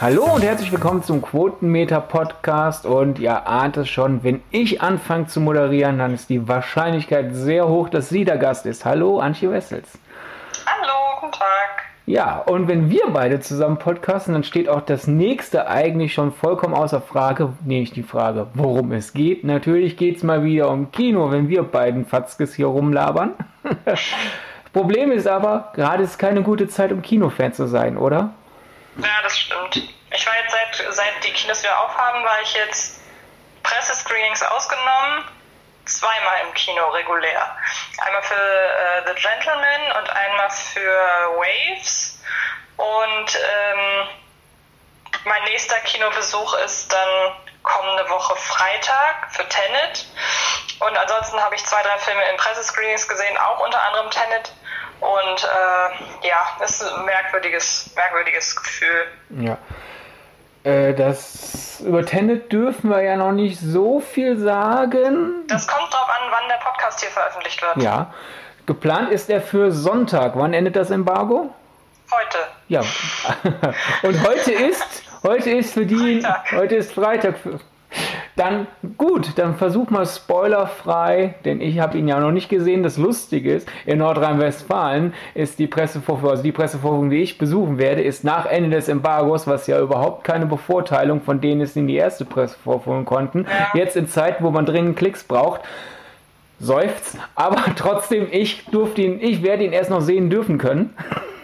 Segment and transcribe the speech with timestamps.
[0.00, 2.86] Hallo und herzlich willkommen zum Quotenmeter Podcast.
[2.86, 7.66] Und ihr ahnt es schon, wenn ich anfange zu moderieren, dann ist die Wahrscheinlichkeit sehr
[7.66, 8.84] hoch, dass sie der Gast ist.
[8.84, 9.98] Hallo, Antje Wessels.
[10.64, 11.86] Hallo, guten Tag.
[12.06, 16.74] Ja, und wenn wir beide zusammen podcasten, dann steht auch das nächste eigentlich schon vollkommen
[16.74, 19.42] außer Frage, nämlich die Frage, worum es geht.
[19.42, 23.32] Natürlich geht es mal wieder um Kino, wenn wir beiden Fatzkes hier rumlabern.
[24.72, 28.30] Problem ist aber, gerade ist keine gute Zeit, um Kinofan zu sein, oder?
[28.98, 29.76] Ja, das stimmt.
[30.10, 33.00] Ich war jetzt seit, seit die Kinos wieder aufhaben, war ich jetzt
[33.62, 35.24] Pressescreenings ausgenommen,
[35.84, 37.56] zweimal im Kino regulär.
[37.98, 40.90] Einmal für äh, The Gentleman und einmal für
[41.36, 42.20] Waves.
[42.76, 44.08] Und ähm,
[45.24, 50.06] mein nächster Kinobesuch ist dann kommende Woche Freitag für Tenet.
[50.80, 54.52] Und ansonsten habe ich zwei, drei Filme in Pressescreenings gesehen, auch unter anderem Tenet.
[55.00, 59.06] Und äh, ja, das ist ein merkwürdiges, merkwürdiges Gefühl.
[59.40, 59.58] Ja.
[60.64, 65.46] Äh, das über Tenet dürfen wir ja noch nicht so viel sagen.
[65.48, 67.76] Das kommt drauf an, wann der Podcast hier veröffentlicht wird.
[67.78, 68.12] Ja.
[68.66, 70.32] Geplant ist er für Sonntag.
[70.34, 71.54] Wann endet das Embargo?
[72.10, 72.38] Heute.
[72.68, 72.80] Ja.
[74.02, 76.52] Und heute ist, heute ist für die, Freitag.
[76.52, 77.34] heute ist Freitag.
[78.38, 82.84] Dann gut, dann versuch mal spoilerfrei, denn ich habe ihn ja noch nicht gesehen.
[82.84, 88.02] Das Lustige ist, in Nordrhein-Westfalen ist die Pressevorführung, also die Pressevorführung, die ich besuchen werde,
[88.02, 91.88] ist nach Ende des Embargos, was ja überhaupt keine Bevorteilung von denen ist, die in
[91.88, 93.44] die erste Pressevorführung konnten.
[93.44, 93.80] Ja.
[93.80, 95.62] Jetzt in Zeiten, wo man dringend Klicks braucht,
[96.60, 100.94] seufzt, aber trotzdem, ich durfte ihn, ich werde ihn erst noch sehen dürfen können.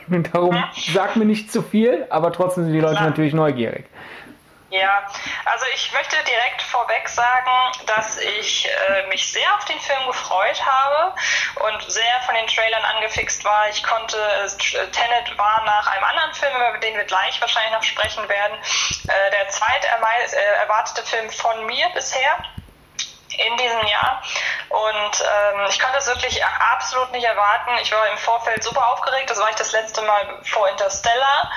[0.33, 0.55] Darum
[0.93, 3.87] sagt mir nicht zu viel, aber trotzdem sind die Leute natürlich neugierig.
[4.75, 5.07] Ja,
[5.45, 10.61] also ich möchte direkt vorweg sagen, dass ich äh, mich sehr auf den Film gefreut
[10.67, 11.15] habe
[11.61, 13.69] und sehr von den Trailern angefixt war.
[13.69, 14.49] Ich konnte, äh,
[14.91, 18.59] Tenet war nach einem anderen Film, über den wir gleich wahrscheinlich noch sprechen werden,
[19.07, 22.37] äh, der zweit äh, erwartete Film von mir bisher
[23.39, 24.23] in diesem Jahr.
[24.69, 27.71] Und ähm, ich konnte es wirklich absolut nicht erwarten.
[27.83, 29.31] Ich war im Vorfeld super aufgeregt.
[29.31, 31.51] Das war ich das letzte Mal vor Interstellar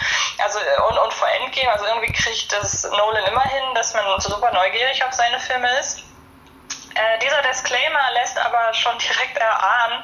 [0.44, 1.72] also, äh, und, und vor Endgame.
[1.72, 6.00] Also irgendwie kriegt das Nolan immer hin, dass man super neugierig auf seine Filme ist.
[6.96, 10.04] Äh, dieser Disclaimer lässt aber schon direkt erahnen,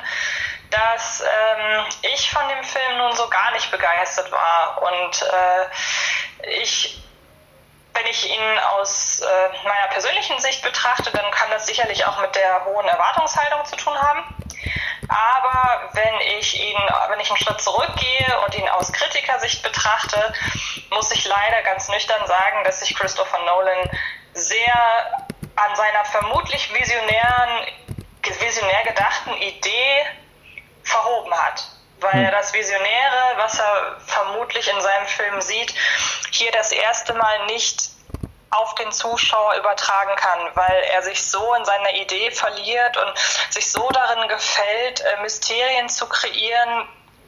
[0.69, 4.81] dass ähm, ich von dem Film nun so gar nicht begeistert war.
[4.81, 7.02] Und äh, ich
[7.93, 12.35] wenn ich ihn aus äh, meiner persönlichen Sicht betrachte, dann kann das sicherlich auch mit
[12.35, 14.23] der hohen Erwartungshaltung zu tun haben.
[15.09, 16.77] Aber wenn ich ihn,
[17.09, 20.33] wenn ich einen Schritt zurückgehe und ihn aus Kritikersicht betrachte,
[20.89, 23.89] muss ich leider ganz nüchtern sagen, dass sich Christopher Nolan
[24.33, 27.67] sehr an seiner vermutlich visionären,
[28.39, 30.05] visionär gedachten Idee
[30.83, 31.67] verhoben hat
[32.03, 35.73] weil er das Visionäre, was er vermutlich in seinem Film sieht,
[36.35, 37.89] hier das erste Mal nicht
[38.51, 43.13] auf den Zuschauer übertragen kann, weil er sich so in seiner Idee verliert und
[43.49, 46.87] sich so darin gefällt, äh, Mysterien zu kreieren,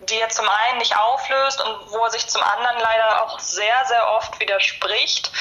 [0.09, 3.85] die er zum einen nicht auflöst und wo er sich zum anderen leider auch sehr,
[3.85, 5.31] sehr oft widerspricht,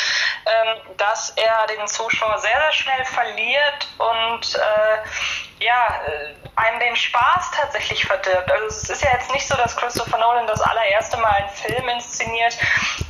[0.47, 6.97] ähm, dass er den Zuschauer sehr, sehr schnell verliert und äh, ja, äh, einem den
[6.97, 8.50] Spaß tatsächlich verdirbt.
[8.50, 11.88] Also es ist ja jetzt nicht so, dass Christopher Nolan das allererste Mal einen Film
[11.88, 12.56] inszeniert,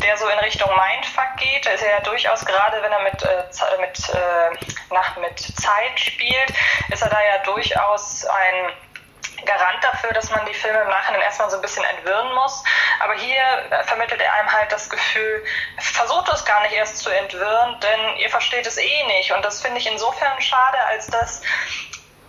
[0.03, 1.67] der so in Richtung Mindfuck geht.
[1.67, 6.53] Er ist ja durchaus gerade, wenn er mit, äh, mit, äh, nach, mit Zeit spielt,
[6.91, 8.73] ist er da ja durchaus ein
[9.45, 12.63] Garant dafür, dass man die Filme im Nachhinein erstmal so ein bisschen entwirren muss.
[13.01, 15.45] Aber hier äh, vermittelt er einem halt das Gefühl,
[15.79, 19.33] versucht es gar nicht erst zu entwirren, denn ihr versteht es eh nicht.
[19.33, 21.43] Und das finde ich insofern schade, als dass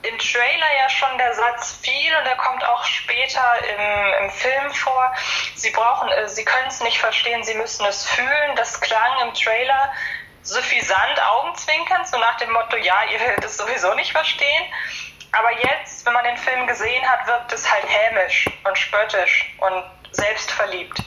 [0.08, 4.72] im Trailer ja schon der Satz fiel und er kommt auch später im, im Film
[4.74, 5.14] vor.
[5.56, 8.56] Sie brauchen, äh, sie können es nicht verstehen, sie müssen es fühlen.
[8.56, 9.94] Das klang im Trailer
[10.44, 14.64] suffisant, augenzwinkernd, so nach dem Motto, ja, ihr werdet es sowieso nicht verstehen.
[15.32, 19.84] Aber jetzt, wenn man den Film gesehen hat, wirkt es halt hämisch und spöttisch und
[20.12, 20.98] selbstverliebt.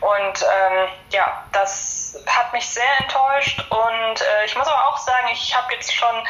[0.00, 3.60] Und ähm, ja, das hat mich sehr enttäuscht.
[3.68, 6.26] Und äh, ich muss aber auch sagen, ich habe jetzt schon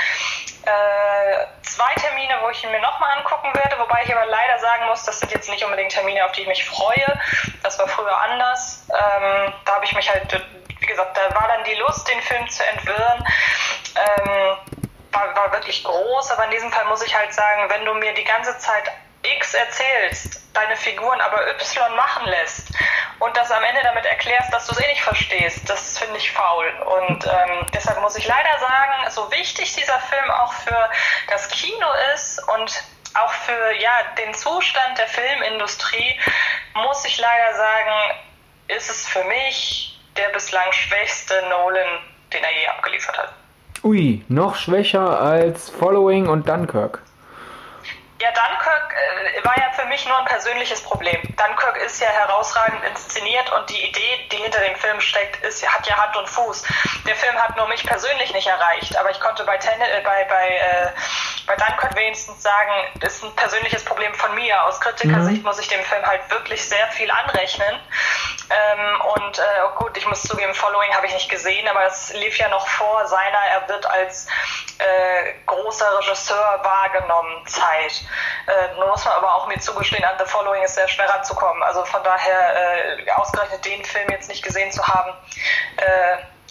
[0.67, 4.87] äh, zwei Termine, wo ich ihn mir nochmal angucken werde, wobei ich aber leider sagen
[4.87, 7.21] muss, das sind jetzt nicht unbedingt Termine, auf die ich mich freue.
[7.63, 8.85] Das war früher anders.
[8.91, 10.43] Ähm, da habe ich mich halt,
[10.81, 13.25] wie gesagt, da war dann die Lust, den Film zu entwirren.
[13.95, 14.57] Ähm,
[15.13, 18.13] war, war wirklich groß, aber in diesem Fall muss ich halt sagen, wenn du mir
[18.15, 18.91] die ganze Zeit
[19.37, 22.69] X erzählst, deine Figuren aber Y machen lässt
[23.19, 26.33] und das am Ende damit erklärst, dass du es eh nicht verstehst, das finde ich
[26.33, 26.67] faul.
[27.01, 30.91] Und ähm, deshalb muss ich leider sagen, so wichtig dieser Film auch für
[31.31, 32.83] das Kino ist und
[33.15, 36.21] auch für ja, den Zustand der Filmindustrie,
[36.75, 38.19] muss ich leider sagen,
[38.69, 42.01] ist es für mich der bislang schwächste Nolan,
[42.33, 43.33] den er je abgeliefert hat.
[43.83, 47.03] Ui, noch schwächer als Following und Dunkirk.
[48.19, 51.21] Ja, Dunkirk äh, war ja für mich nur ein persönliches Problem.
[51.37, 55.87] Dunkirk ist ja herausragend inszeniert und die Idee, die hinter dem Film steckt, ist, hat
[55.87, 56.65] ja Hand und Fuß.
[57.07, 60.25] Der Film hat nur mich persönlich nicht erreicht, aber ich konnte bei, Ten äh, bei,
[60.25, 60.89] bei, äh,
[61.47, 64.63] bei Dunkirk wenigstens sagen, das ist ein persönliches Problem von mir.
[64.65, 65.49] Aus Kritikersicht mhm.
[65.49, 67.81] muss ich dem Film halt wirklich sehr viel anrechnen.
[68.49, 72.13] Ähm, und äh, oh gut, ich muss zugeben, Following habe ich nicht gesehen, aber es
[72.15, 74.29] lief ja noch vor seiner, er wird als
[74.79, 78.05] äh, großer Regisseur wahrgenommen, Zeit.
[78.47, 81.63] Äh, nun muss man aber auch mir zugestehen, an The Following ist sehr schwer ranzukommen.
[81.63, 85.13] Also von daher äh, ausgerechnet den Film jetzt nicht gesehen zu haben.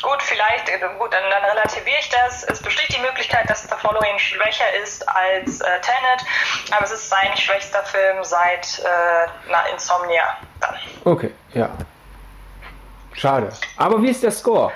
[0.02, 2.44] Gut, vielleicht, äh, gut, dann, dann, relativiere ich das.
[2.44, 6.26] Es besteht die Möglichkeit, dass The Following schwächer ist als äh, Tenet,
[6.72, 10.78] aber es ist sein schwächster Film seit äh, na, Insomnia dann.
[11.06, 11.70] Okay, ja.
[13.14, 13.50] Schade.
[13.78, 14.74] Aber wie ist der Score?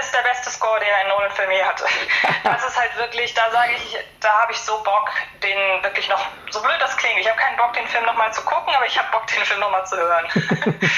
[0.00, 1.84] ist der beste Score, den ein Nolan-Film je hatte.
[2.44, 5.10] Das ist halt wirklich, da sage ich, da habe ich so Bock,
[5.42, 8.42] den wirklich noch, so blöd das klingt, ich habe keinen Bock, den Film nochmal zu
[8.42, 10.26] gucken, aber ich habe Bock, den Film nochmal zu hören.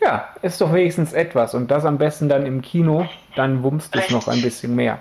[0.00, 4.10] ja, ist doch wenigstens etwas und das am besten dann im Kino, dann wummst es
[4.10, 4.98] noch ein bisschen mehr.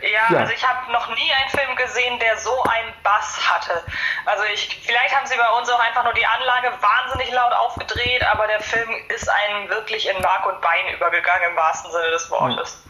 [0.00, 3.82] Ja, ja, also ich habe noch nie einen Film gesehen, der so einen Bass hatte.
[4.26, 8.24] Also ich, vielleicht haben sie bei uns auch einfach nur die Anlage wahnsinnig laut aufgedreht,
[8.32, 12.30] aber der Film ist einem wirklich in Mark und Bein übergegangen im wahrsten Sinne des
[12.30, 12.84] Wortes.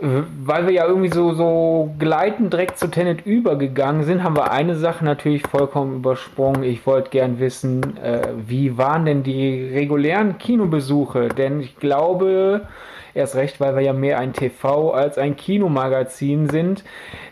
[0.00, 4.50] Äh, weil wir ja irgendwie so, so gleitend direkt zu Tenet übergegangen sind, haben wir
[4.50, 6.62] eine Sache natürlich vollkommen übersprungen.
[6.62, 11.28] Ich wollte gern wissen, äh, wie waren denn die regulären Kinobesuche?
[11.28, 12.62] Denn ich glaube,
[13.18, 16.84] Erst recht, weil wir ja mehr ein TV als ein Kinomagazin sind.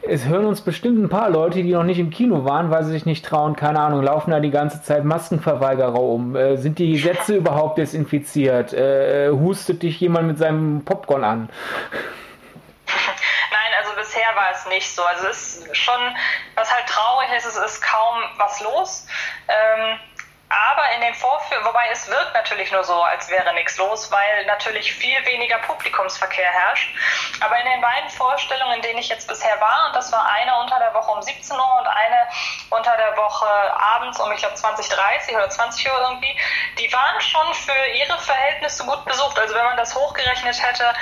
[0.03, 2.91] Es hören uns bestimmt ein paar Leute, die noch nicht im Kino waren, weil sie
[2.91, 6.35] sich nicht trauen, keine Ahnung, laufen da die ganze Zeit Maskenverweigerer um.
[6.35, 8.73] Äh, sind die Gesetze überhaupt desinfiziert?
[8.73, 11.49] Äh, hustet dich jemand mit seinem Popcorn an?
[14.37, 15.05] War es nicht so.
[15.05, 16.17] Also es ist schon,
[16.55, 19.07] was halt traurig ist, es ist kaum was los.
[19.49, 19.99] Ähm,
[20.49, 24.47] aber in den Vorführungen, wobei es wirkt natürlich nur so, als wäre nichts los, weil
[24.47, 26.95] natürlich viel weniger Publikumsverkehr herrscht.
[27.41, 30.55] Aber in den beiden Vorstellungen, in denen ich jetzt bisher war, und das war eine
[30.61, 32.29] unter der Woche um 17 Uhr und eine
[32.71, 33.47] unter der Woche
[33.77, 36.39] abends um, ich glaube, 20, 30 oder 20 Uhr irgendwie,
[36.79, 39.37] die waren schon für ihre Verhältnisse gut besucht.
[39.39, 40.95] Also wenn man das hochgerechnet hätte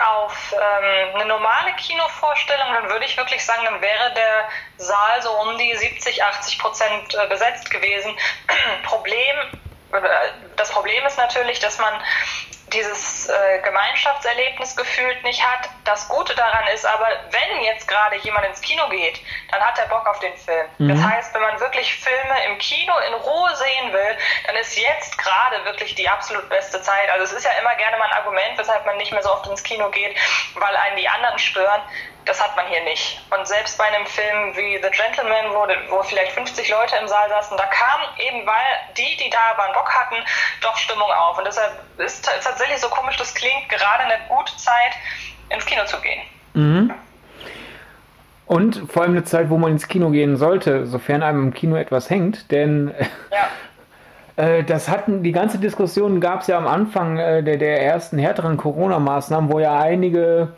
[0.00, 5.30] auf ähm, eine normale Kinovorstellung, dann würde ich wirklich sagen, dann wäre der Saal so
[5.40, 8.16] um die 70, 80 Prozent äh, besetzt gewesen.
[8.84, 9.36] Problem,
[9.92, 10.00] äh,
[10.56, 11.92] das Problem ist natürlich, dass man
[12.72, 15.68] dieses äh, Gemeinschaftserlebnis gefühlt nicht hat.
[15.84, 19.20] Das Gute daran ist aber, wenn jetzt gerade jemand ins Kino geht,
[19.50, 20.66] dann hat er Bock auf den Film.
[20.78, 20.88] Mhm.
[20.88, 24.16] Das heißt, wenn man wirklich Filme im Kino in Ruhe sehen will,
[24.46, 27.10] dann ist jetzt gerade wirklich die absolut beste Zeit.
[27.10, 29.46] Also es ist ja immer gerne mal ein Argument, weshalb man nicht mehr so oft
[29.46, 30.16] ins Kino geht,
[30.54, 31.82] weil einen die anderen stören
[32.24, 33.20] das hat man hier nicht.
[33.36, 37.28] Und selbst bei einem Film wie The Gentleman, wo, wo vielleicht 50 Leute im Saal
[37.28, 40.16] saßen, da kam eben, weil die, die da waren, Bock hatten,
[40.60, 41.38] doch Stimmung auf.
[41.38, 44.92] Und deshalb ist es tatsächlich so komisch, das klingt, gerade eine gute Zeit,
[45.50, 46.22] ins Kino zu gehen.
[46.54, 46.94] Mhm.
[48.46, 51.76] Und vor allem eine Zeit, wo man ins Kino gehen sollte, sofern einem im Kino
[51.76, 52.94] etwas hängt, denn
[53.30, 53.48] ja.
[54.36, 58.18] Äh, das hatten, die ganze Diskussion gab es ja am Anfang äh, der, der ersten
[58.18, 60.54] härteren Corona-Maßnahmen, wo ja einige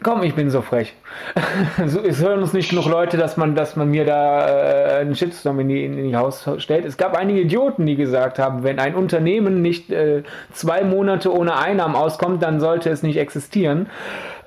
[0.00, 0.94] Komm, ich bin so frech.
[2.06, 5.58] es hören uns nicht genug Leute, dass man, dass man mir da äh, einen Shitstorm
[5.58, 6.84] in die, in die Haus stellt.
[6.84, 11.56] Es gab einige Idioten, die gesagt haben, wenn ein Unternehmen nicht äh, zwei Monate ohne
[11.56, 13.88] Einnahmen auskommt, dann sollte es nicht existieren.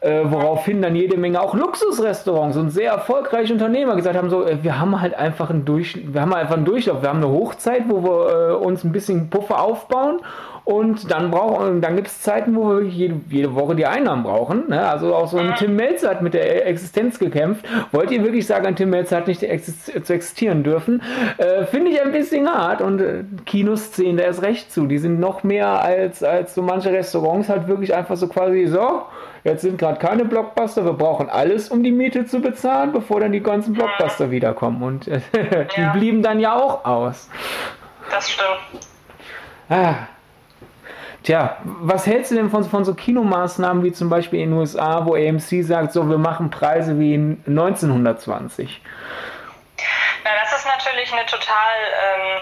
[0.04, 4.58] Äh, woraufhin dann jede Menge auch Luxusrestaurants und sehr erfolgreiche Unternehmer gesagt haben, so, äh,
[4.64, 7.84] wir haben halt einfach einen Durch, wir haben einfach einen Durchlauf, wir haben eine Hochzeit,
[7.88, 10.22] wo wir äh, uns ein bisschen Puffer aufbauen
[10.64, 14.70] und dann brauchen, dann gibt es Zeiten, wo wir jede, jede Woche die Einnahmen brauchen.
[14.70, 14.88] Ne?
[14.88, 17.66] Also auch so ein Tim Melzer hat mit der Existenz gekämpft.
[17.92, 21.02] Wollt ihr wirklich sagen, ein Tim Melzer hat nicht zu existieren dürfen?
[21.38, 24.86] Äh, Finde ich ein bisschen hart und äh, Kinos zählen da erst recht zu.
[24.86, 29.04] Die sind noch mehr als, als so manche Restaurants halt wirklich einfach so quasi so.
[29.44, 33.32] Jetzt sind gerade keine Blockbuster, wir brauchen alles, um die Miete zu bezahlen, bevor dann
[33.32, 34.84] die ganzen Blockbuster wiederkommen.
[34.84, 35.22] Und äh,
[35.76, 35.92] die ja.
[35.94, 37.30] blieben dann ja auch aus.
[38.12, 38.86] Das stimmt.
[39.70, 39.96] Ah,
[41.24, 45.06] Tja, was hältst du denn von, von so Kinomaßnahmen wie zum Beispiel in den USA,
[45.06, 48.82] wo AMC sagt, so wir machen Preise wie in 1920?
[50.24, 51.76] Na, das ist natürlich eine total
[52.16, 52.42] ähm,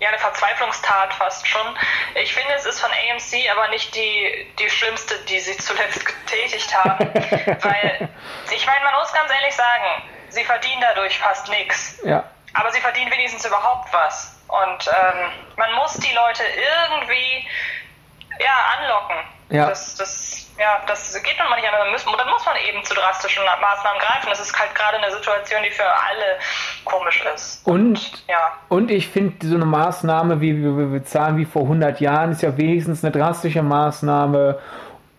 [0.00, 1.76] ja, eine Verzweiflungstat fast schon.
[2.14, 6.74] Ich finde, es ist von AMC aber nicht die, die schlimmste, die sie zuletzt getätigt
[6.74, 7.06] haben.
[7.14, 8.08] Weil,
[8.50, 12.00] ich meine, man muss ganz ehrlich sagen, sie verdienen dadurch fast nichts.
[12.04, 12.24] Ja.
[12.54, 14.36] aber sie verdienen wenigstens überhaupt was.
[14.48, 17.48] Und ähm, man muss die Leute irgendwie
[18.40, 19.16] ja, anlocken.
[19.50, 19.68] Ja.
[19.68, 21.82] Das, das, ja, das geht nun mal nicht anders.
[21.82, 24.28] Dann muss, dann muss man eben zu drastischen Maßnahmen greifen.
[24.28, 26.38] Das ist halt gerade eine Situation, die für alle
[26.84, 27.66] komisch ist.
[27.66, 28.52] Und, und ja.
[28.68, 32.56] und ich finde, so eine Maßnahme, wie wir bezahlen wie vor 100 Jahren, ist ja
[32.56, 34.58] wenigstens eine drastische Maßnahme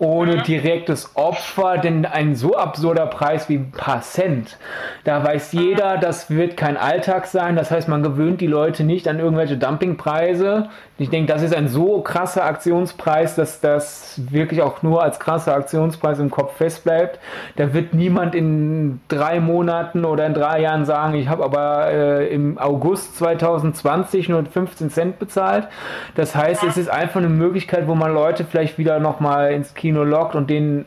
[0.02, 0.44] ohne mhm.
[0.44, 4.58] direktes Opfer, denn ein so absurder Preis wie ein paar Cent,
[5.04, 7.56] da weiß jeder, das wird kein Alltag sein.
[7.56, 10.70] Das heißt, man gewöhnt die Leute nicht an irgendwelche Dumpingpreise.
[11.02, 15.56] Ich denke, das ist ein so krasser Aktionspreis, dass das wirklich auch nur als krasser
[15.56, 17.20] Aktionspreis im Kopf festbleibt.
[17.56, 22.34] Da wird niemand in drei Monaten oder in drei Jahren sagen, ich habe aber äh,
[22.34, 25.68] im August 2020 nur 15 Cent bezahlt.
[26.16, 29.92] Das heißt, es ist einfach eine Möglichkeit, wo man Leute vielleicht wieder nochmal ins Kino
[29.92, 30.86] Kino lockt und denen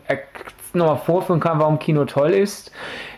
[0.72, 2.72] nochmal vorführen kann, warum Kino toll ist.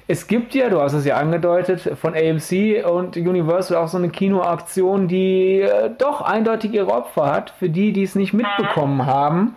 [0.09, 4.09] Es gibt ja, du hast es ja angedeutet, von AMC und Universal auch so eine
[4.09, 9.57] Kinoaktion, die äh, doch eindeutig ihre Opfer hat, für die, die es nicht mitbekommen haben.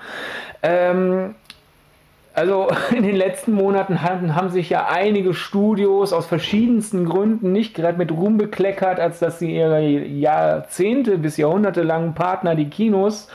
[0.64, 1.36] Ähm,
[2.40, 7.76] also in den letzten Monaten haben, haben, sich ja einige Studios aus verschiedensten Gründen nicht
[7.76, 13.28] gerade mit Ruhm bekleckert, als dass sie ihre Jahrzehnte bis Jahrhunderte langen Partner, die Kinos,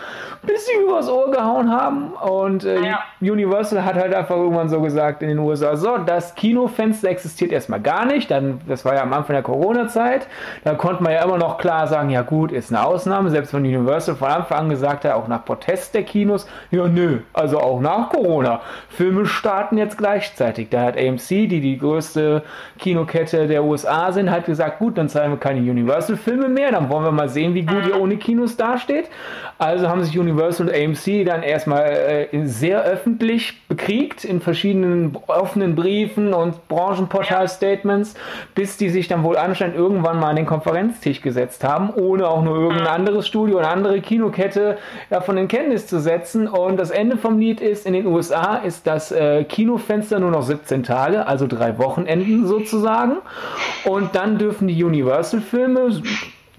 [0.42, 2.12] ein bisschen übers Ohr gehauen haben.
[2.14, 3.00] Und äh, ja.
[3.20, 7.80] Universal hat halt einfach irgendwann so gesagt in den USA, so, das Kinofenster existiert erstmal
[7.80, 8.30] gar nicht.
[8.30, 10.26] Dann, das war ja am Anfang der Corona-Zeit.
[10.64, 13.30] Da konnte man ja immer noch klar sagen, ja gut, ist eine Ausnahme.
[13.30, 17.18] Selbst wenn Universal von Anfang an gesagt hat, auch nach Protest der Kinos, ja nö,
[17.34, 18.60] also auch nach Corona
[18.94, 20.68] Filme starten jetzt gleichzeitig.
[20.70, 22.42] Da hat AMC, die die größte
[22.78, 27.04] Kinokette der USA sind, hat gesagt, gut, dann zeigen wir keine Universal-Filme mehr, dann wollen
[27.04, 29.08] wir mal sehen, wie gut ihr ohne Kinos dasteht.
[29.58, 35.74] Also haben sich Universal und AMC dann erstmal äh, sehr öffentlich bekriegt in verschiedenen offenen
[35.74, 38.14] Briefen und Branchenportal-Statements,
[38.54, 42.42] bis die sich dann wohl anscheinend irgendwann mal an den Konferenztisch gesetzt haben, ohne auch
[42.42, 44.78] nur irgendein anderes Studio, eine andere Kinokette
[45.10, 46.48] davon in Kenntnis zu setzen.
[46.48, 50.42] Und das Ende vom Lied ist, in den USA ist das äh, Kinofenster nur noch
[50.42, 53.16] 17 Tage, also drei Wochenenden sozusagen.
[53.84, 56.02] Und dann dürfen die Universal-Filme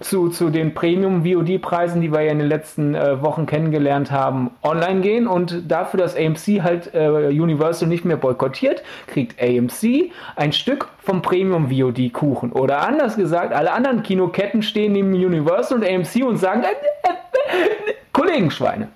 [0.00, 5.00] zu, zu den Premium-VOD-Preisen, die wir ja in den letzten äh, Wochen kennengelernt haben, online
[5.00, 5.26] gehen.
[5.26, 11.22] Und dafür, dass AMC halt äh, Universal nicht mehr boykottiert, kriegt AMC ein Stück vom
[11.22, 12.52] Premium-VOD-Kuchen.
[12.52, 17.90] Oder anders gesagt, alle anderen Kinoketten stehen neben Universal und AMC und sagen, äh, äh,
[17.90, 18.88] äh Kollegenschweine.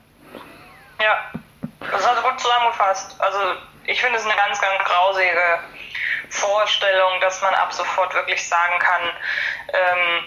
[0.98, 1.40] Ja.
[1.90, 3.20] Das hast du gut zusammengefasst.
[3.20, 3.54] Also
[3.84, 5.60] ich finde es eine ganz, ganz grausige
[6.28, 9.02] Vorstellung, dass man ab sofort wirklich sagen kann,
[9.72, 10.24] ähm,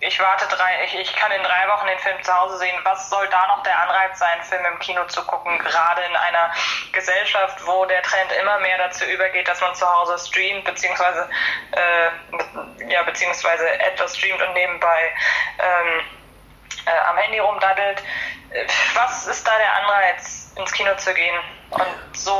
[0.00, 2.78] ich warte drei, ich, ich kann in drei Wochen den Film zu Hause sehen.
[2.84, 5.58] Was soll da noch der Anreiz sein, Film im Kino zu gucken?
[5.58, 6.52] Gerade in einer
[6.92, 11.28] Gesellschaft, wo der Trend immer mehr dazu übergeht, dass man zu Hause streamt, beziehungsweise,
[11.72, 15.14] äh, ja, beziehungsweise etwas streamt und nebenbei
[15.58, 16.00] ähm,
[16.86, 18.02] äh, am Handy rumdaddelt.
[18.50, 20.44] Äh, was ist da der Anreiz?
[20.56, 21.34] ins Kino zu gehen.
[21.70, 22.30] Und so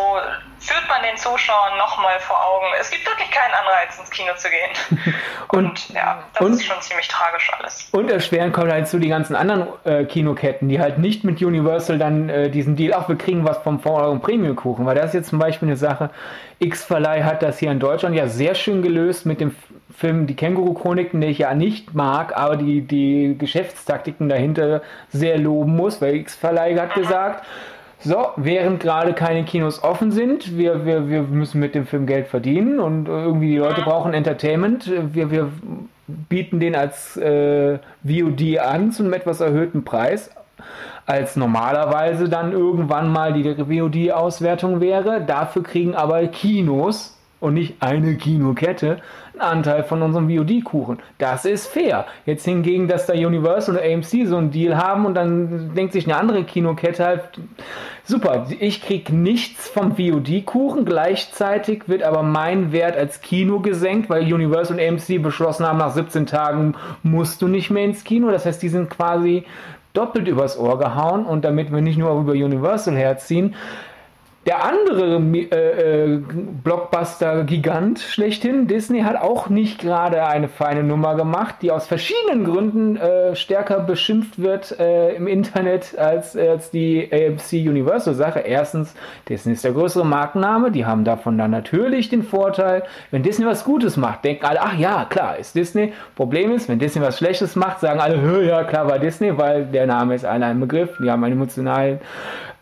[0.61, 4.49] führt man den Zuschauern nochmal vor Augen, es gibt wirklich keinen Anreiz, ins Kino zu
[4.49, 5.15] gehen.
[5.49, 7.89] und, und ja, das und, ist schon ziemlich tragisch alles.
[7.93, 11.99] Und erschweren kommt halt zu die ganzen anderen äh, Kinoketten, die halt nicht mit Universal
[11.99, 15.31] dann äh, diesen Deal, ach, wir kriegen was vom Euro Premium-Kuchen, weil das ist jetzt
[15.31, 16.11] zum Beispiel eine Sache,
[16.61, 19.57] X-Verleih hat das hier in Deutschland ja sehr schön gelöst mit dem
[19.97, 25.77] Film Die Känguru-Chroniken, den ich ja nicht mag, aber die, die Geschäftstaktiken dahinter sehr loben
[25.77, 27.47] muss, weil X-Verleih hat gesagt,
[28.01, 32.27] so, während gerade keine Kinos offen sind, wir, wir, wir müssen mit dem Film Geld
[32.27, 34.93] verdienen und irgendwie die Leute brauchen Entertainment.
[35.15, 35.51] Wir, wir
[36.07, 40.31] bieten den als äh, VOD an zu einem etwas erhöhten Preis,
[41.07, 45.23] als normalerweise dann irgendwann mal die VOD-Auswertung wäre.
[45.23, 47.14] Dafür kriegen aber Kinos
[47.45, 48.99] und nicht eine Kinokette
[49.35, 50.99] einen Anteil von unserem VOD-Kuchen.
[51.19, 52.07] Das ist fair.
[52.25, 56.07] Jetzt hingegen, dass da Universal und AMC so einen Deal haben und dann denkt sich
[56.07, 57.23] eine andere Kinokette halt,
[58.05, 64.23] super, ich krieg nichts vom VOD-Kuchen, gleichzeitig wird aber mein Wert als Kino gesenkt, weil
[64.33, 68.31] Universal und AMC beschlossen haben, nach 17 Tagen musst du nicht mehr ins Kino.
[68.31, 69.45] Das heißt, die sind quasi
[69.95, 73.55] doppelt übers Ohr gehauen und damit wir nicht nur über Universal herziehen,
[74.47, 76.19] der andere äh, äh,
[76.63, 82.97] Blockbuster-Gigant schlechthin, Disney, hat auch nicht gerade eine feine Nummer gemacht, die aus verschiedenen Gründen
[82.97, 88.41] äh, stärker beschimpft wird äh, im Internet als, als die AMC Universal-Sache.
[88.41, 88.95] Erstens,
[89.29, 93.65] Disney ist der größere Markenname, die haben davon dann natürlich den Vorteil, wenn Disney was
[93.65, 95.93] Gutes macht, denken alle, ach ja, klar, ist Disney.
[96.17, 99.87] Problem ist, wenn Disney was Schlechtes macht, sagen alle, ja, klar war Disney, weil der
[99.87, 102.01] Name ist allein ein Begriff, die haben einen emotionalen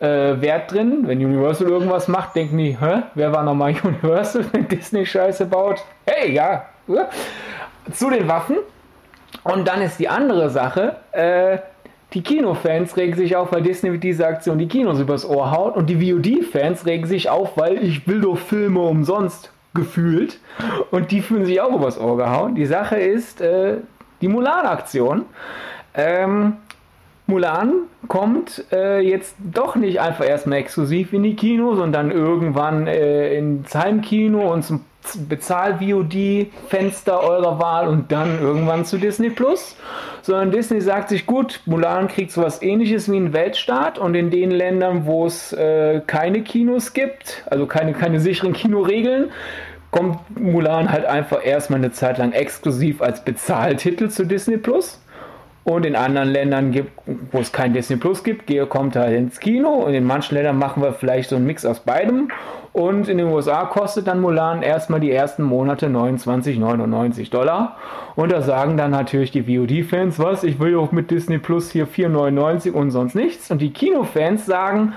[0.03, 1.03] äh, Wert drin.
[1.05, 5.83] Wenn Universal irgendwas macht, denken die, hä, wer war nochmal Universal, wenn Disney Scheiße baut?
[6.05, 6.65] Hey, ja.
[7.91, 8.57] Zu den Waffen.
[9.43, 11.57] und dann ist die andere Sache, äh,
[12.13, 15.75] die Kinofans regen sich auf, weil Disney mit dieser Aktion die Kinos übers Ohr haut
[15.75, 20.39] und die VOD-Fans regen sich auf, weil ich will doch Filme umsonst gefühlt
[20.91, 22.53] und die fühlen sich auch übers Ohr gehauen.
[22.53, 23.77] Die Sache ist äh,
[24.21, 25.25] die Mulan-Aktion.
[25.95, 26.57] Ähm,
[27.25, 32.87] Mulan kommt äh, jetzt doch nicht einfach erstmal exklusiv in die Kinos und dann irgendwann
[32.87, 34.81] äh, ins Heimkino und zum
[35.27, 39.75] Bezahl-VOD-Fenster eurer Wahl und dann irgendwann zu Disney Plus,
[40.21, 44.51] sondern Disney sagt sich, gut, Mulan kriegt sowas ähnliches wie ein Weltstaat und in den
[44.51, 49.31] Ländern, wo es äh, keine Kinos gibt, also keine, keine sicheren Kinoregeln,
[49.91, 54.99] kommt Mulan halt einfach erstmal eine Zeit lang exklusiv als Bezahltitel zu Disney Plus.
[55.65, 56.91] Und in anderen Ländern, gibt,
[57.31, 59.69] wo es kein Disney Plus gibt, kommt halt ins Kino.
[59.69, 62.29] Und in manchen Ländern machen wir vielleicht so einen Mix aus beidem.
[62.73, 67.77] Und in den USA kostet dann Mulan erstmal die ersten Monate 29,99 Dollar.
[68.15, 71.87] Und da sagen dann natürlich die VOD-Fans, was, ich will auch mit Disney Plus hier
[71.87, 73.49] 4,99 und sonst nichts.
[73.51, 74.93] Und die Kinofans sagen,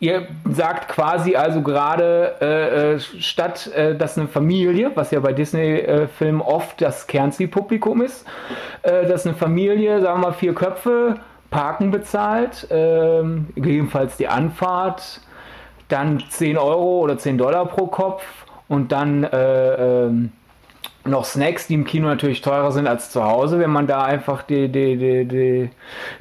[0.00, 5.34] Ihr sagt quasi also gerade, äh, äh, statt äh, dass eine Familie, was ja bei
[5.34, 8.26] Disney-Filmen oft das Kernzielpublikum ist,
[8.82, 11.16] äh, dass eine Familie, sagen wir mal vier Köpfe,
[11.50, 15.20] Parken bezahlt, ähm, gegebenenfalls die Anfahrt,
[15.88, 18.24] dann 10 Euro oder 10 Dollar pro Kopf
[18.68, 20.32] und dann äh, ähm,
[21.04, 24.42] noch Snacks, die im Kino natürlich teurer sind als zu Hause, wenn man da einfach
[24.44, 25.70] die, die, die,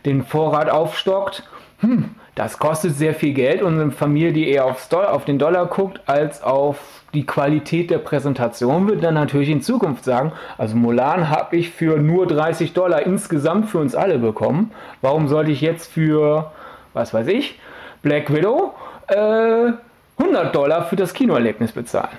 [0.05, 1.43] den Vorrat aufstockt.
[1.79, 5.39] Hm, das kostet sehr viel Geld und eine Familie, die eher aufs Dollar, auf den
[5.39, 6.77] Dollar guckt, als auf
[7.13, 11.97] die Qualität der Präsentation, wird dann natürlich in Zukunft sagen, also Mulan habe ich für
[11.97, 14.71] nur 30 Dollar insgesamt für uns alle bekommen.
[15.01, 16.51] Warum sollte ich jetzt für,
[16.93, 17.59] was weiß ich,
[18.01, 18.73] Black Widow
[19.07, 19.73] äh,
[20.19, 22.17] 100 Dollar für das Kinoerlebnis bezahlen.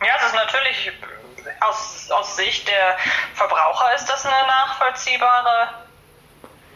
[0.00, 0.92] Ja, das ist natürlich
[1.60, 2.96] aus, aus Sicht der
[3.34, 5.68] Verbraucher ist das eine nachvollziehbare.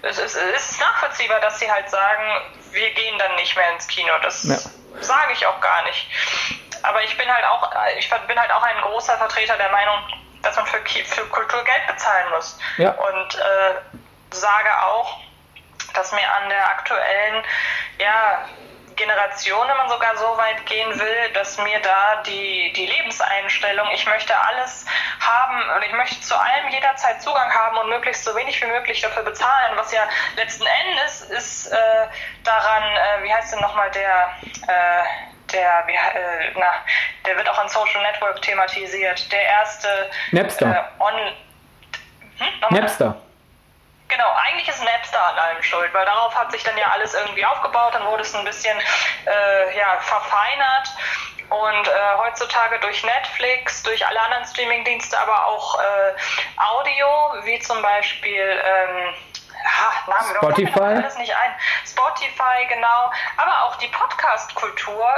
[0.08, 3.87] Es ist, es ist nachvollziehbar, dass sie halt sagen, wir gehen dann nicht mehr ins
[3.88, 4.12] Kino.
[4.22, 4.57] Das ja.
[5.00, 6.07] sage ich auch gar nicht.
[6.83, 9.98] Aber ich bin halt auch, ich bin halt auch ein großer Vertreter der Meinung,
[10.42, 12.59] dass man für, für Kultur Geld bezahlen muss.
[12.76, 12.90] Ja.
[12.90, 13.74] Und äh,
[14.31, 15.18] sage auch,
[15.94, 17.44] dass mir an der aktuellen
[17.98, 18.44] ja,
[18.96, 24.06] Generation, wenn man sogar so weit gehen will, dass mir da die, die Lebenseinstellung, ich
[24.06, 24.87] möchte alles
[25.20, 29.00] haben und ich möchte zu allem jederzeit Zugang haben und möglichst so wenig wie möglich
[29.00, 30.02] dafür bezahlen, was ja
[30.37, 31.76] letzten Endes ist äh,
[32.42, 34.30] daran, äh, wie heißt denn nochmal der,
[34.66, 35.04] äh,
[35.52, 36.66] der, wie, äh, na,
[37.26, 40.90] der wird auch an Social Network thematisiert, der erste Napster.
[40.98, 41.14] Äh, on,
[42.38, 42.76] hm?
[42.76, 43.16] Napster.
[44.09, 47.45] Genau, eigentlich ist Napster an allem schuld, weil darauf hat sich dann ja alles irgendwie
[47.45, 48.79] aufgebaut, dann wurde es ein bisschen
[49.27, 50.88] äh, ja, verfeinert
[51.51, 56.14] und äh, heutzutage durch Netflix, durch alle anderen Streamingdienste, aber auch äh,
[56.57, 57.07] Audio,
[57.45, 59.14] wie zum Beispiel ähm,
[59.64, 60.81] ja, Namen, Spotify.
[60.81, 61.55] alles nicht ein.
[61.85, 63.11] Spotify, genau.
[63.37, 65.09] Aber auch die Podcast-Kultur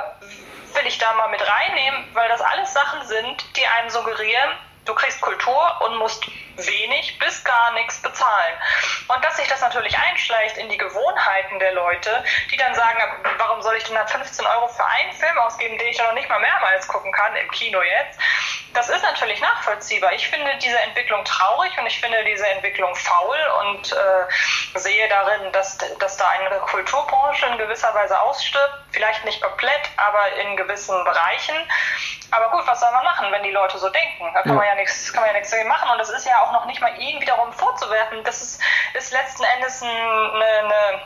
[0.74, 4.51] will ich da mal mit reinnehmen, weil das alles Sachen sind, die einem suggerieren,
[4.88, 6.24] du kriegst Kultur und musst
[6.57, 8.55] wenig bis gar nichts bezahlen.
[9.09, 12.98] Und dass sich das natürlich einschleicht in die Gewohnheiten der Leute, die dann sagen,
[13.37, 16.14] warum soll ich denn dann 15 Euro für einen Film ausgeben, den ich ja noch
[16.14, 18.18] nicht mal mehrmals gucken kann, im Kino jetzt,
[18.74, 20.12] das ist natürlich nachvollziehbar.
[20.12, 25.52] Ich finde diese Entwicklung traurig und ich finde diese Entwicklung faul und äh, sehe darin,
[25.52, 28.74] dass, dass da eine Kulturbranche in gewisser Weise ausstirbt.
[28.90, 31.57] Vielleicht nicht komplett, aber in gewissen Bereichen.
[32.31, 34.31] Aber gut, was soll man machen, wenn die Leute so denken?
[34.35, 35.90] Da kann man ja nichts, kann man ja nichts dagegen machen.
[35.90, 38.22] Und das ist ja auch noch nicht mal ihnen wiederum vorzuwerfen.
[38.24, 38.62] Das ist,
[38.94, 41.02] ist letzten Endes eine, eine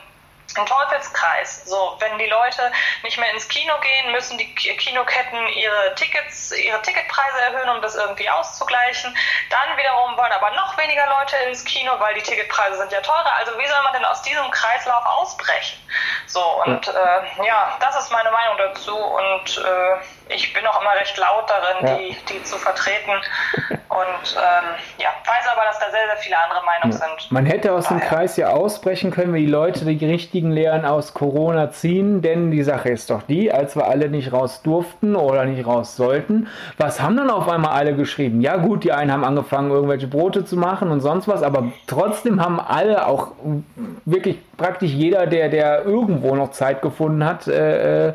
[0.57, 1.63] ein Teufelskreis.
[1.65, 2.71] So, wenn die Leute
[3.03, 7.95] nicht mehr ins Kino gehen, müssen die Kinoketten ihre Tickets, ihre Ticketpreise erhöhen, um das
[7.95, 9.15] irgendwie auszugleichen.
[9.49, 13.33] Dann wiederum wollen aber noch weniger Leute ins Kino, weil die Ticketpreise sind ja teurer.
[13.37, 15.77] Also wie soll man denn aus diesem Kreislauf ausbrechen?
[16.27, 20.81] So, und ja, äh, ja das ist meine Meinung dazu und äh, ich bin auch
[20.81, 21.97] immer recht laut darin, ja.
[21.97, 23.11] die, die zu vertreten.
[23.89, 24.65] Und ähm,
[24.97, 26.97] ja, weiß aber, dass da sehr, sehr viele andere Meinungen ja.
[26.97, 27.31] sind.
[27.31, 31.13] Man hätte aus dem Kreis ja ausbrechen können, wenn die Leute die richtigen Lehren aus
[31.13, 35.45] Corona ziehen, denn die Sache ist doch die, als wir alle nicht raus durften oder
[35.45, 38.41] nicht raus sollten, was haben dann auf einmal alle geschrieben?
[38.41, 42.41] Ja gut, die einen haben angefangen, irgendwelche Brote zu machen und sonst was, aber trotzdem
[42.41, 43.31] haben alle, auch
[44.05, 48.13] wirklich praktisch jeder, der, der irgendwo noch Zeit gefunden hat, äh, äh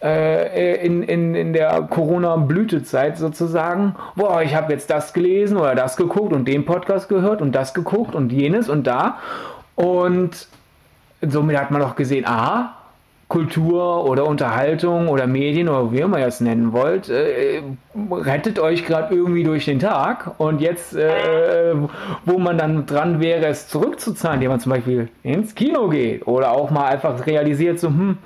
[0.00, 5.96] äh, in, in, in der Corona-Blütezeit sozusagen, boah, ich habe jetzt das gelesen oder das
[5.96, 9.18] geguckt und den Podcast gehört und das geguckt und jenes und da.
[9.74, 10.46] Und
[11.22, 12.74] somit hat man auch gesehen, aha,
[13.28, 17.62] Kultur oder Unterhaltung oder Medien oder wie immer ihr es nennen wollt, äh,
[18.10, 21.74] rettet euch gerade irgendwie durch den Tag und jetzt, äh,
[22.24, 26.52] wo man dann dran wäre, es zurückzuzahlen, indem man zum Beispiel ins Kino geht oder
[26.52, 28.18] auch mal einfach realisiert, so, hm,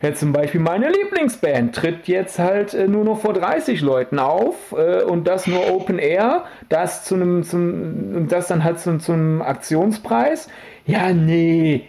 [0.00, 4.72] Jetzt zum Beispiel meine Lieblingsband tritt jetzt halt äh, nur noch vor 30 Leuten auf
[4.72, 9.42] äh, und das nur Open Air, das zu einem, zum, das dann halt zu, zum
[9.42, 10.48] Aktionspreis.
[10.86, 11.88] Ja, nee,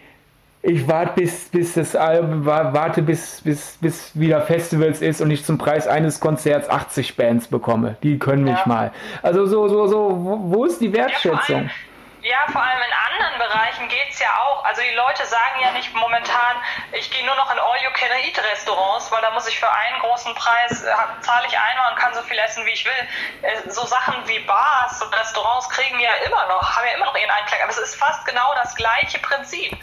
[0.62, 5.46] ich warte bis, bis das Album, warte bis, bis, bis wieder Festivals ist und ich
[5.46, 7.96] zum Preis eines Konzerts 80 Bands bekomme.
[8.04, 8.68] Die können mich ja.
[8.68, 8.92] mal.
[9.24, 11.64] Also so, so, so, wo, ist die Wertschätzung?
[11.64, 14.66] Ja, ja, vor allem in anderen Bereichen geht es ja auch.
[14.66, 16.58] Also die Leute sagen ja nicht momentan,
[16.92, 20.92] ich gehe nur noch in All-You-Can-Eat-Restaurants, weil da muss ich für einen großen Preis, äh,
[21.22, 23.08] zahle ich einmal und kann so viel essen, wie ich will.
[23.44, 27.16] Äh, so Sachen wie Bars und Restaurants kriegen ja immer noch, haben ja immer noch
[27.16, 27.62] ihren Einklang.
[27.64, 29.78] Aber es ist fast genau das gleiche Prinzip.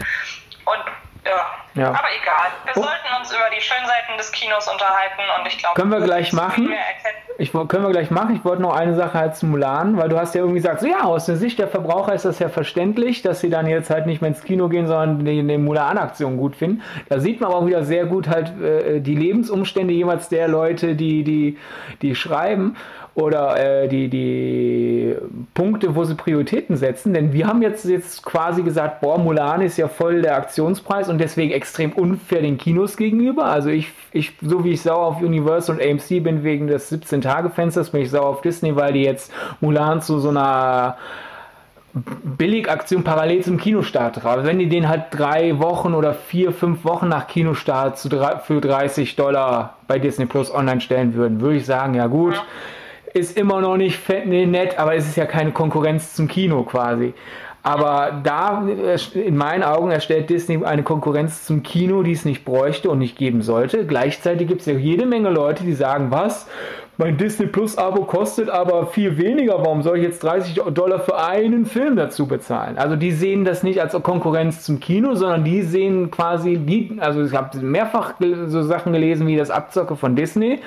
[0.67, 0.83] Und
[1.27, 1.81] ja.
[1.81, 1.89] ja.
[1.89, 2.49] Aber egal.
[2.65, 2.83] Wir oh.
[2.83, 6.73] sollten uns über die Schönseiten des Kinos unterhalten und ich glaube, können wir gleich machen.
[7.37, 8.35] Ich, können wir gleich machen.
[8.35, 10.87] Ich wollte noch eine Sache halt zu Mulan, weil du hast ja irgendwie gesagt, so
[10.87, 14.05] ja, aus der Sicht der Verbraucher ist das ja verständlich, dass sie dann jetzt halt
[14.05, 16.81] nicht mehr ins Kino gehen, sondern die, die Mulan-Aktion gut finden.
[17.09, 20.95] Da sieht man aber auch wieder sehr gut halt äh, die Lebensumstände jeweils der Leute,
[20.95, 21.57] die, die,
[22.01, 22.75] die schreiben
[23.17, 25.15] oder äh, die, die
[25.55, 27.15] Punkte, wo sie Prioritäten setzen.
[27.15, 31.17] Denn wir haben jetzt, jetzt quasi gesagt, boah, Mulan ist ja voll der Aktionspreis und
[31.17, 33.45] deswegen extrem unfair den Kinos gegenüber.
[33.45, 37.89] Also ich, ich so wie ich sauer auf Universal und AMC bin wegen des 17-Tage-Fensters,
[37.89, 40.97] bin ich sauer auf Disney, weil die jetzt Mulan zu so einer
[41.93, 44.43] Billigaktion parallel zum Kinostart drauf.
[44.43, 48.09] Wenn die den halt drei Wochen oder vier, fünf Wochen nach Kinostart zu,
[48.43, 52.35] für 30 Dollar bei Disney Plus online stellen würden, würde ich sagen, ja gut.
[52.35, 52.43] Ja
[53.17, 56.63] ist immer noch nicht fett, nee, nett, aber es ist ja keine Konkurrenz zum Kino
[56.63, 57.13] quasi.
[57.63, 58.65] Aber da,
[59.13, 63.17] in meinen Augen, erstellt Disney eine Konkurrenz zum Kino, die es nicht bräuchte und nicht
[63.17, 63.85] geben sollte.
[63.85, 66.47] Gleichzeitig gibt es ja jede Menge Leute, die sagen, was?
[66.97, 69.59] Mein Disney Plus Abo kostet aber viel weniger.
[69.59, 72.77] Warum soll ich jetzt 30 Dollar für einen Film dazu bezahlen?
[72.77, 77.23] Also die sehen das nicht als Konkurrenz zum Kino, sondern die sehen quasi die, also
[77.23, 78.15] ich habe mehrfach
[78.47, 80.59] so Sachen gelesen wie das Abzocke von Disney,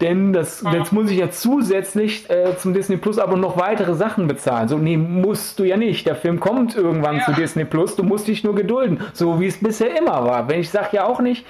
[0.00, 4.28] denn das jetzt muss ich ja zusätzlich äh, zum Disney Plus Abo noch weitere Sachen
[4.28, 4.68] bezahlen.
[4.68, 6.06] So nee, musst du ja nicht.
[6.06, 7.24] Der Film kommt irgendwann ja.
[7.24, 10.48] zu Disney Plus, du musst dich nur gedulden, so wie es bisher immer war.
[10.48, 11.44] Wenn ich sage ja auch nicht,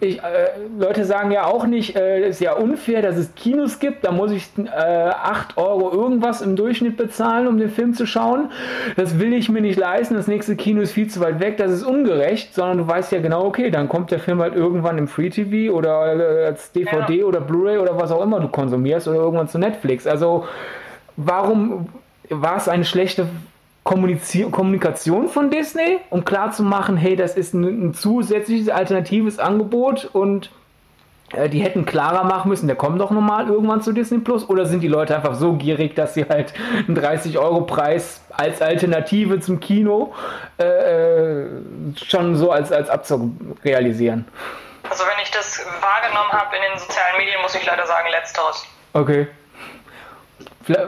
[0.00, 4.04] ich, äh, Leute sagen ja auch nicht, äh, ist ja unfair, dass es Kinos gibt,
[4.04, 8.50] da muss ich äh, 8 Euro irgendwas im Durchschnitt bezahlen, um den Film zu schauen.
[8.96, 11.70] Das will ich mir nicht leisten, das nächste Kino ist viel zu weit weg, das
[11.70, 15.06] ist ungerecht, sondern du weißt ja genau, okay, dann kommt der Film halt irgendwann im
[15.06, 17.24] Free TV oder äh, als DVD ja.
[17.24, 20.06] oder Blu-ray oder was auch immer du konsumierst oder irgendwann zu Netflix.
[20.06, 20.46] Also
[21.16, 21.88] warum
[22.30, 23.26] war es eine schlechte
[23.90, 30.50] Kommunikation von Disney, um klarzumachen, hey, das ist ein, ein zusätzliches alternatives Angebot und
[31.32, 34.66] äh, die hätten klarer machen müssen, der kommt doch nochmal irgendwann zu Disney Plus oder
[34.66, 36.52] sind die Leute einfach so gierig, dass sie halt
[36.86, 40.14] einen 30-Euro-Preis als Alternative zum Kino
[40.58, 41.46] äh, äh,
[42.04, 43.32] schon so als, als Abzug
[43.64, 44.26] realisieren?
[44.88, 48.64] Also wenn ich das wahrgenommen habe in den sozialen Medien, muss ich leider sagen, letzteres.
[48.92, 49.28] Okay.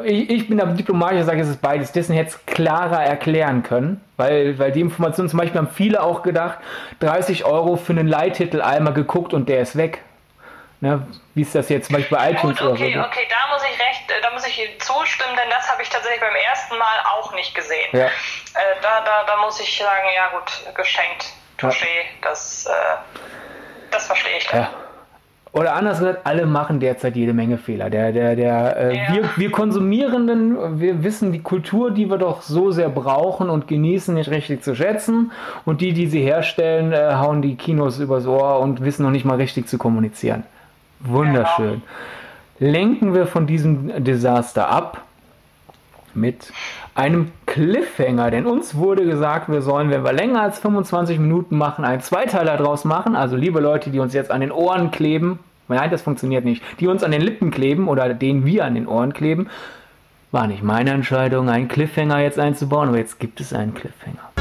[0.04, 1.92] Ich, ich bin aber diplomatisch, ich sage, es ist beides.
[1.92, 6.22] Disney hätte es klarer erklären können, weil, weil die Informationen zum Beispiel haben viele auch
[6.22, 6.58] gedacht,
[7.00, 10.02] 30 Euro für einen Leihtitel einmal geguckt und der ist weg.
[10.80, 13.08] Ne, wie ist das jetzt zum Beispiel bei iTunes Gut, okay, oder so?
[13.08, 16.20] Okay, da muss ich recht, äh, da muss ich zustimmen, denn das habe ich tatsächlich
[16.20, 17.88] beim ersten Mal auch nicht gesehen.
[17.92, 18.06] Ja.
[18.06, 18.10] Äh,
[18.82, 22.02] da, da, da muss ich sagen, ja gut, geschenkt, touché, ja.
[22.22, 22.72] das, äh,
[23.92, 24.62] das verstehe ich dann.
[24.62, 24.81] Ja.
[25.52, 27.90] Oder anders gesagt, alle machen derzeit jede Menge Fehler.
[27.90, 29.12] Der, der, der, äh, ja.
[29.12, 34.14] wir, wir Konsumierenden, wir wissen die Kultur, die wir doch so sehr brauchen und genießen,
[34.14, 35.30] nicht richtig zu schätzen.
[35.66, 39.26] Und die, die sie herstellen, äh, hauen die Kinos übers Ohr und wissen noch nicht
[39.26, 40.44] mal richtig zu kommunizieren.
[41.00, 41.82] Wunderschön.
[42.58, 42.72] Genau.
[42.72, 45.02] Lenken wir von diesem Desaster ab
[46.14, 46.50] mit
[46.94, 48.30] einem Cliffhanger.
[48.30, 52.56] Denn uns wurde gesagt, wir sollen, wenn wir länger als 25 Minuten machen, einen Zweiteiler
[52.56, 53.14] draus machen.
[53.14, 55.38] Also liebe Leute, die uns jetzt an den Ohren kleben,
[55.68, 58.88] nein, das funktioniert nicht, die uns an den Lippen kleben oder denen wir an den
[58.88, 59.48] Ohren kleben,
[60.30, 64.31] war nicht meine Entscheidung, einen Cliffhanger jetzt einzubauen, aber jetzt gibt es einen Cliffhanger.